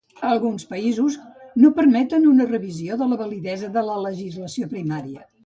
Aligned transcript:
Alguns 0.27 0.63
països 0.69 1.17
no 1.65 1.71
permeten 1.81 2.25
una 2.31 2.47
revisió 2.49 2.99
de 3.03 3.09
la 3.13 3.21
validesa 3.21 3.71
de 3.77 3.87
la 3.93 4.01
legislació 4.09 4.73
primària. 4.75 5.25